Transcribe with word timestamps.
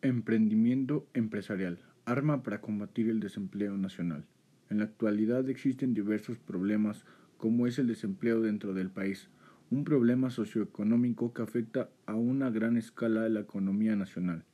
Emprendimiento 0.00 1.08
empresarial, 1.12 1.80
arma 2.04 2.44
para 2.44 2.60
combatir 2.60 3.08
el 3.10 3.18
desempleo 3.18 3.76
nacional. 3.76 4.26
En 4.70 4.78
la 4.78 4.84
actualidad 4.84 5.50
existen 5.50 5.92
diversos 5.92 6.38
problemas 6.38 7.04
como 7.36 7.66
es 7.66 7.80
el 7.80 7.88
desempleo 7.88 8.40
dentro 8.40 8.74
del 8.74 8.90
país, 8.90 9.28
un 9.72 9.82
problema 9.82 10.30
socioeconómico 10.30 11.32
que 11.32 11.42
afecta 11.42 11.90
a 12.06 12.14
una 12.14 12.48
gran 12.48 12.76
escala 12.76 13.24
a 13.24 13.28
la 13.28 13.40
economía 13.40 13.96
nacional, 13.96 14.44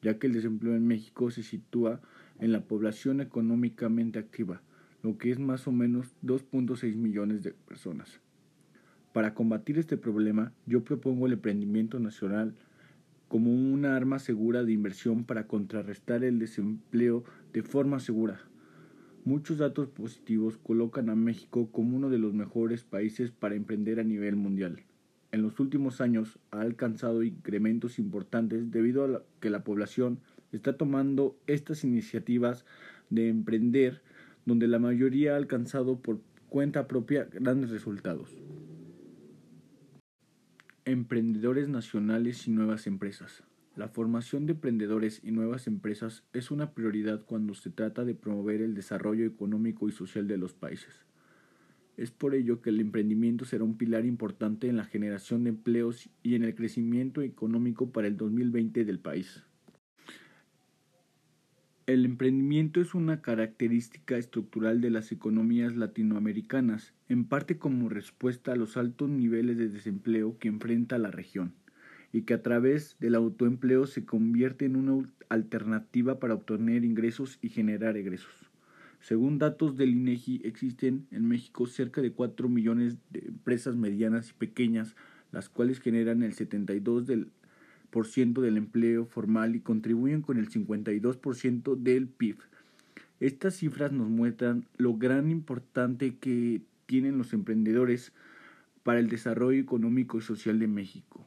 ya 0.00 0.18
que 0.18 0.28
el 0.28 0.32
desempleo 0.32 0.74
en 0.74 0.86
México 0.86 1.30
se 1.30 1.42
sitúa 1.42 2.00
en 2.38 2.52
la 2.52 2.64
población 2.64 3.20
económicamente 3.20 4.18
activa, 4.18 4.62
lo 5.02 5.18
que 5.18 5.30
es 5.30 5.38
más 5.38 5.68
o 5.68 5.72
menos 5.72 6.16
2.6 6.24 6.96
millones 6.96 7.42
de 7.42 7.52
personas. 7.52 8.22
Para 9.12 9.34
combatir 9.34 9.78
este 9.78 9.98
problema, 9.98 10.54
yo 10.64 10.84
propongo 10.84 11.26
el 11.26 11.34
emprendimiento 11.34 12.00
nacional 12.00 12.54
como 13.28 13.52
una 13.52 13.96
arma 13.96 14.18
segura 14.18 14.64
de 14.64 14.72
inversión 14.72 15.24
para 15.24 15.46
contrarrestar 15.46 16.24
el 16.24 16.38
desempleo 16.38 17.24
de 17.52 17.62
forma 17.62 18.00
segura. 18.00 18.40
Muchos 19.24 19.58
datos 19.58 19.88
positivos 19.88 20.56
colocan 20.58 21.10
a 21.10 21.16
México 21.16 21.68
como 21.72 21.96
uno 21.96 22.10
de 22.10 22.18
los 22.18 22.32
mejores 22.32 22.84
países 22.84 23.32
para 23.32 23.56
emprender 23.56 23.98
a 23.98 24.04
nivel 24.04 24.36
mundial. 24.36 24.82
En 25.32 25.42
los 25.42 25.58
últimos 25.58 26.00
años 26.00 26.38
ha 26.52 26.60
alcanzado 26.60 27.24
incrementos 27.24 27.98
importantes 27.98 28.70
debido 28.70 29.04
a 29.04 29.22
que 29.40 29.50
la 29.50 29.64
población 29.64 30.20
está 30.52 30.76
tomando 30.76 31.36
estas 31.48 31.82
iniciativas 31.82 32.64
de 33.10 33.28
emprender 33.28 34.02
donde 34.44 34.68
la 34.68 34.78
mayoría 34.78 35.34
ha 35.34 35.36
alcanzado 35.36 35.98
por 35.98 36.20
cuenta 36.48 36.86
propia 36.86 37.24
grandes 37.24 37.70
resultados. 37.70 38.30
Emprendedores 40.88 41.68
nacionales 41.68 42.46
y 42.46 42.52
nuevas 42.52 42.86
empresas. 42.86 43.42
La 43.74 43.88
formación 43.88 44.46
de 44.46 44.52
emprendedores 44.52 45.20
y 45.24 45.32
nuevas 45.32 45.66
empresas 45.66 46.22
es 46.32 46.52
una 46.52 46.74
prioridad 46.74 47.24
cuando 47.26 47.54
se 47.54 47.70
trata 47.70 48.04
de 48.04 48.14
promover 48.14 48.62
el 48.62 48.76
desarrollo 48.76 49.26
económico 49.26 49.88
y 49.88 49.90
social 49.90 50.28
de 50.28 50.36
los 50.36 50.54
países. 50.54 51.04
Es 51.96 52.12
por 52.12 52.36
ello 52.36 52.62
que 52.62 52.70
el 52.70 52.78
emprendimiento 52.78 53.44
será 53.44 53.64
un 53.64 53.76
pilar 53.76 54.06
importante 54.06 54.68
en 54.68 54.76
la 54.76 54.84
generación 54.84 55.42
de 55.42 55.50
empleos 55.50 56.08
y 56.22 56.36
en 56.36 56.44
el 56.44 56.54
crecimiento 56.54 57.20
económico 57.20 57.90
para 57.90 58.06
el 58.06 58.16
2020 58.16 58.84
del 58.84 59.00
país. 59.00 59.42
El 61.86 62.04
emprendimiento 62.04 62.80
es 62.80 62.96
una 62.96 63.22
característica 63.22 64.16
estructural 64.16 64.80
de 64.80 64.90
las 64.90 65.12
economías 65.12 65.76
latinoamericanas, 65.76 66.94
en 67.08 67.24
parte 67.24 67.58
como 67.58 67.88
respuesta 67.88 68.50
a 68.50 68.56
los 68.56 68.76
altos 68.76 69.08
niveles 69.08 69.56
de 69.56 69.68
desempleo 69.68 70.36
que 70.40 70.48
enfrenta 70.48 70.98
la 70.98 71.12
región, 71.12 71.54
y 72.12 72.22
que 72.22 72.34
a 72.34 72.42
través 72.42 72.96
del 72.98 73.14
autoempleo 73.14 73.86
se 73.86 74.04
convierte 74.04 74.64
en 74.64 74.74
una 74.74 75.08
alternativa 75.28 76.18
para 76.18 76.34
obtener 76.34 76.84
ingresos 76.84 77.38
y 77.40 77.50
generar 77.50 77.96
egresos. 77.96 78.50
Según 78.98 79.38
datos 79.38 79.76
del 79.76 79.90
INEGI, 79.90 80.40
existen 80.42 81.06
en 81.12 81.28
México 81.28 81.68
cerca 81.68 82.02
de 82.02 82.10
4 82.10 82.48
millones 82.48 82.98
de 83.10 83.28
empresas 83.28 83.76
medianas 83.76 84.30
y 84.30 84.32
pequeñas, 84.32 84.96
las 85.30 85.48
cuales 85.48 85.78
generan 85.78 86.24
el 86.24 86.32
72 86.32 87.06
del 87.06 87.28
del 87.96 88.58
empleo 88.58 89.06
formal 89.06 89.56
y 89.56 89.60
contribuyen 89.60 90.20
con 90.20 90.36
el 90.36 90.50
52% 90.50 91.76
del 91.76 92.08
PIB. 92.08 92.36
Estas 93.20 93.54
cifras 93.56 93.90
nos 93.90 94.10
muestran 94.10 94.66
lo 94.76 94.98
gran 94.98 95.30
importante 95.30 96.16
que 96.16 96.60
tienen 96.84 97.16
los 97.16 97.32
emprendedores 97.32 98.12
para 98.82 99.00
el 99.00 99.08
desarrollo 99.08 99.58
económico 99.58 100.18
y 100.18 100.20
social 100.20 100.58
de 100.58 100.68
México. 100.68 101.24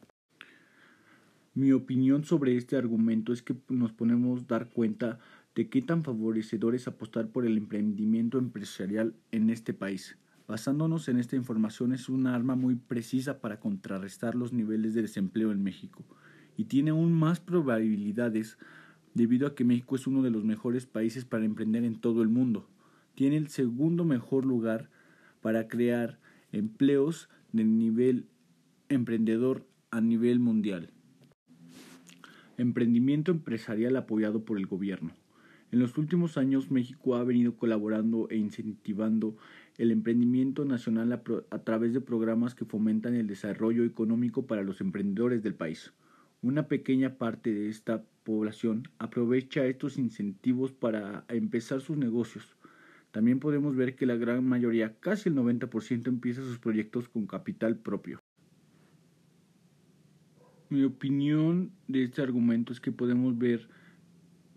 Mi 1.55 1.71
opinión 1.71 2.23
sobre 2.23 2.55
este 2.55 2.77
argumento 2.77 3.33
es 3.33 3.41
que 3.41 3.55
nos 3.69 3.91
ponemos 3.91 4.47
dar 4.47 4.69
cuenta 4.69 5.17
de 5.55 5.69
qué 5.69 5.81
tan 5.81 6.03
favorecedor 6.03 6.75
es 6.75 6.87
apostar 6.87 7.29
por 7.29 7.47
el 7.47 7.57
emprendimiento 7.57 8.37
empresarial 8.37 9.15
en 9.31 9.49
este 9.49 9.73
país. 9.73 10.17
Basándonos 10.47 11.09
en 11.09 11.17
esta 11.17 11.35
información 11.35 11.93
es 11.93 12.09
una 12.09 12.35
arma 12.35 12.55
muy 12.55 12.75
precisa 12.75 13.39
para 13.39 13.59
contrarrestar 13.59 14.35
los 14.35 14.53
niveles 14.53 14.93
de 14.93 15.01
desempleo 15.01 15.51
en 15.51 15.63
México 15.63 16.05
y 16.59 16.65
tiene 16.65 16.89
aún 16.89 17.13
más 17.13 17.39
probabilidades 17.39 18.57
debido 19.13 19.47
a 19.47 19.55
que 19.55 19.63
México 19.63 19.95
es 19.95 20.07
uno 20.07 20.23
de 20.23 20.29
los 20.29 20.43
mejores 20.43 20.85
países 20.85 21.23
para 21.23 21.45
emprender 21.45 21.85
en 21.85 21.95
todo 21.95 22.21
el 22.21 22.27
mundo. 22.27 22.67
Tiene 23.15 23.37
el 23.37 23.47
segundo 23.47 24.03
mejor 24.03 24.45
lugar 24.45 24.89
para 25.39 25.69
crear 25.69 26.19
empleos 26.51 27.29
de 27.53 27.63
nivel 27.63 28.25
emprendedor 28.89 29.65
a 29.89 30.01
nivel 30.01 30.41
mundial. 30.41 30.89
Emprendimiento 32.57 33.31
empresarial 33.31 33.95
apoyado 33.95 34.43
por 34.43 34.57
el 34.57 34.65
gobierno. 34.65 35.13
En 35.71 35.79
los 35.79 35.97
últimos 35.97 36.37
años 36.37 36.71
México 36.71 37.15
ha 37.15 37.23
venido 37.23 37.55
colaborando 37.55 38.27
e 38.29 38.35
incentivando 38.35 39.37
el 39.77 39.91
emprendimiento 39.91 40.65
nacional 40.65 41.13
a, 41.13 41.21
a, 41.51 41.59
través 41.59 41.93
de 41.93 42.01
programas 42.01 42.53
que 42.53 42.65
fomentan 42.65 43.15
el 43.15 43.27
desarrollo 43.27 43.85
económico 43.85 44.45
para 44.45 44.63
los 44.63 44.81
emprendedores 44.81 45.41
del 45.41 45.55
país. 45.55 45.93
Una 46.41 46.67
pequeña 46.69 47.17
parte 47.17 47.53
de 47.53 47.67
esta 47.67 48.03
población 48.23 48.87
aprovecha 48.97 49.65
estos 49.65 49.97
incentivos 49.97 50.71
para 50.71 51.25
empezar 51.27 51.81
sus 51.81 51.97
negocios. 51.97 52.55
También 53.11 53.39
podemos 53.39 53.75
ver 53.75 53.95
que 53.95 54.05
la 54.05 54.15
gran 54.15 54.45
mayoría, 54.45 54.95
casi 55.01 55.27
el 55.27 55.35
90%, 55.35 56.07
empieza 56.07 56.41
sus 56.41 56.57
proyectos 56.57 57.09
con 57.09 57.27
capital 57.27 57.75
propio. 57.75 58.19
Mi 60.69 60.83
opinión 60.83 61.71
de 61.87 62.03
este 62.03 62.21
argumento 62.21 62.71
es 62.71 62.79
que 62.79 62.93
podemos 62.93 63.37
ver, 63.37 63.67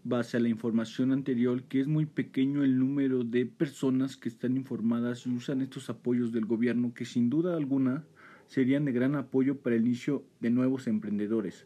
base 0.04 0.36
a 0.36 0.40
la 0.40 0.48
información 0.48 1.10
anterior, 1.10 1.64
que 1.64 1.80
es 1.80 1.88
muy 1.88 2.06
pequeño 2.06 2.62
el 2.62 2.78
número 2.78 3.24
de 3.24 3.46
personas 3.46 4.16
que 4.16 4.28
están 4.28 4.56
informadas 4.56 5.26
y 5.26 5.30
usan 5.30 5.62
estos 5.62 5.90
apoyos 5.90 6.30
del 6.30 6.44
gobierno 6.44 6.92
que 6.94 7.06
sin 7.06 7.28
duda 7.30 7.56
alguna 7.56 8.04
serían 8.52 8.84
de 8.84 8.92
gran 8.92 9.14
apoyo 9.14 9.56
para 9.56 9.76
el 9.76 9.86
inicio 9.86 10.26
de 10.40 10.50
nuevos 10.50 10.86
emprendedores 10.86 11.64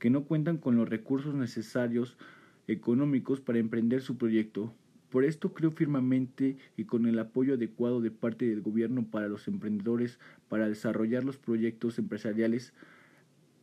que 0.00 0.10
no 0.10 0.24
cuentan 0.24 0.58
con 0.58 0.74
los 0.74 0.88
recursos 0.88 1.36
necesarios 1.36 2.18
económicos 2.66 3.40
para 3.40 3.60
emprender 3.60 4.02
su 4.02 4.18
proyecto. 4.18 4.74
Por 5.08 5.22
esto 5.22 5.54
creo 5.54 5.70
firmemente 5.70 6.56
y 6.76 6.84
con 6.84 7.06
el 7.06 7.20
apoyo 7.20 7.54
adecuado 7.54 8.00
de 8.00 8.10
parte 8.10 8.44
del 8.44 8.60
gobierno 8.60 9.06
para 9.08 9.28
los 9.28 9.46
emprendedores 9.46 10.18
para 10.48 10.68
desarrollar 10.68 11.22
los 11.22 11.36
proyectos 11.36 11.96
empresariales 12.00 12.74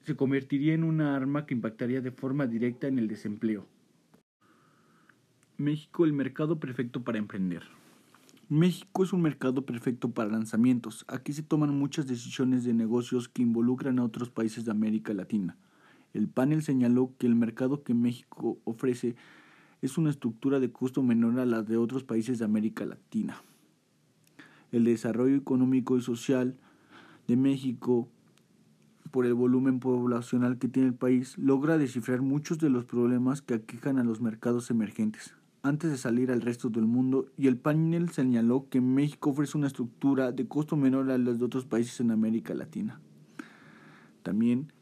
se 0.04 0.16
convertiría 0.16 0.74
en 0.74 0.86
una 0.86 1.18
arma 1.18 1.46
que 1.46 1.56
impactaría 1.56 2.00
de 2.00 2.12
forma 2.12 2.48
directa 2.48 2.88
en 2.88 2.98
el 2.98 3.10
desempleo. 3.10 3.68
México, 5.58 6.06
el 6.06 6.14
mercado 6.14 6.62
perfecto 6.62 7.04
para 7.04 7.18
emprender. 7.18 7.64
México 8.50 9.06
es 9.06 9.14
un 9.14 9.22
mercado 9.22 9.66
perfecto 9.66 10.12
para 10.12 10.30
lanzamientos. 10.30 11.06
Aquí 11.08 11.32
se 11.32 11.44
toman 11.44 11.78
muchas 11.80 12.08
decisiones 12.08 12.66
de 12.66 12.74
negocios 12.74 13.30
que 13.30 13.42
involucran 13.42 14.00
a 14.00 14.04
otros 14.04 14.30
países 14.30 14.66
de 14.66 14.72
América 14.72 15.14
Latina. 15.14 15.56
El 16.14 16.28
panel 16.28 16.62
señaló 16.62 17.14
que 17.18 17.26
el 17.26 17.36
mercado 17.36 17.84
que 17.84 17.94
México 17.94 18.60
ofrece 18.66 19.16
es 19.82 19.98
una 19.98 20.10
estructura 20.10 20.60
de 20.60 20.74
costo 20.74 21.02
menor 21.02 21.40
a 21.40 21.46
la 21.46 21.64
de 21.64 21.78
otros 21.78 22.04
países 22.04 22.38
de 22.38 22.46
América 22.46 22.86
Latina. 22.86 23.42
El 24.74 24.84
desarrollo 24.84 25.38
económico 25.38 25.98
y 25.98 26.02
social 26.02 26.58
de 27.30 27.38
México, 27.38 28.10
por 29.10 29.26
el 29.26 29.36
volumen 29.36 29.80
poblacional 29.80 30.58
que 30.58 30.68
tiene 30.68 30.90
el 30.90 30.96
país, 30.96 31.38
logra 31.38 31.78
descifrar 31.78 32.22
muchos 32.22 32.60
de 32.60 32.70
los 32.70 32.84
problemas 32.84 33.42
que 33.42 33.54
aquejan 33.54 34.00
a 34.00 34.04
los 34.04 34.20
mercados 34.20 34.70
emergentes 34.70 35.34
antes 35.64 35.90
de 35.90 35.98
salir 35.98 36.30
al 36.30 36.42
resto 36.42 36.70
del 36.70 36.86
mundo 36.86 37.32
y 37.38 37.48
el 37.48 37.58
panel 37.58 38.10
señaló 38.10 38.68
que 38.70 38.82
México 38.82 39.30
ofrece 39.30 39.58
una 39.58 39.68
estructura 39.68 40.34
de 40.34 40.46
costo 40.46 40.76
menor 40.76 41.10
a 41.10 41.18
las 41.18 41.40
de 41.40 41.46
otros 41.46 41.66
países 41.66 42.02
en 42.02 42.12
América 42.12 42.54
Latina. 42.54 43.00
También 44.24 44.74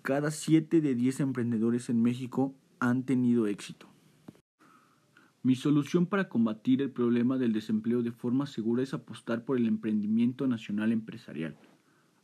cada 0.00 0.30
7 0.30 0.80
de 0.80 0.94
10 0.94 1.20
emprendedores 1.20 1.90
en 1.90 2.02
México 2.02 2.54
han 2.78 3.04
tenido 3.04 3.46
éxito. 3.46 3.86
Mi 5.42 5.56
solución 5.56 6.06
para 6.06 6.30
combatir 6.30 6.80
el 6.80 6.90
problema 6.90 7.36
del 7.36 7.52
desempleo 7.52 8.02
de 8.02 8.12
forma 8.12 8.46
segura 8.46 8.82
es 8.82 8.94
apostar 8.94 9.44
por 9.44 9.58
el 9.58 9.66
emprendimiento 9.66 10.46
nacional 10.46 10.90
empresarial. 10.92 11.56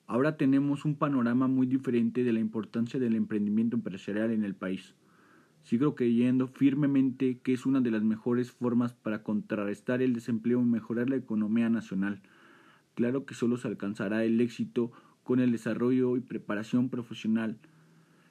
Ahora 0.06 0.38
tenemos 0.38 0.86
un 0.86 0.96
panorama 0.96 1.48
muy 1.48 1.66
diferente 1.66 2.24
de 2.24 2.32
la 2.32 2.40
importancia 2.40 2.98
del 2.98 3.14
emprendimiento 3.14 3.76
empresarial 3.76 4.30
en 4.30 4.44
el 4.44 4.54
país. 4.54 4.94
Sigo 5.66 5.96
creyendo 5.96 6.46
firmemente 6.46 7.40
que 7.40 7.52
es 7.52 7.66
una 7.66 7.80
de 7.80 7.90
las 7.90 8.04
mejores 8.04 8.52
formas 8.52 8.94
para 8.94 9.24
contrarrestar 9.24 10.00
el 10.00 10.12
desempleo 10.12 10.62
y 10.62 10.64
mejorar 10.64 11.10
la 11.10 11.16
economía 11.16 11.68
nacional. 11.68 12.22
Claro 12.94 13.26
que 13.26 13.34
solo 13.34 13.56
se 13.56 13.66
alcanzará 13.66 14.22
el 14.22 14.40
éxito 14.40 14.92
con 15.24 15.40
el 15.40 15.50
desarrollo 15.50 16.16
y 16.16 16.20
preparación 16.20 16.88
profesional 16.88 17.58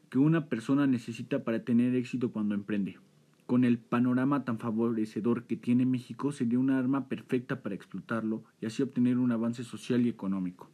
que 0.10 0.18
una 0.18 0.48
persona 0.48 0.88
necesita 0.88 1.44
para 1.44 1.66
tener 1.66 1.94
éxito 1.94 2.32
cuando 2.32 2.56
emprende. 2.56 3.00
Con 3.48 3.66
el 3.66 3.80
panorama 3.80 4.46
tan 4.46 4.58
favorecedor 4.58 5.44
que 5.44 5.58
tiene 5.58 5.86
México 5.86 6.32
sería 6.32 6.58
una 6.58 6.80
arma 6.80 7.10
perfecta 7.10 7.62
para 7.62 7.76
explotarlo 7.76 8.46
y 8.62 8.68
así 8.68 8.82
obtener 8.82 9.18
un 9.18 9.34
avance 9.34 9.66
social 9.66 10.06
y 10.06 10.10
económico. 10.10 10.72